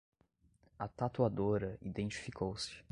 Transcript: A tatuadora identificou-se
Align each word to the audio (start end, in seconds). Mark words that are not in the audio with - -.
A 0.79 0.87
tatuadora 0.95 1.77
identificou-se 1.79 2.71